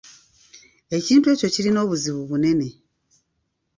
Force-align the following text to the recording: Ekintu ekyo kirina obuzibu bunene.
Ekintu 0.97 1.25
ekyo 1.33 1.47
kirina 1.53 1.79
obuzibu 1.85 2.21
bunene. 2.29 2.67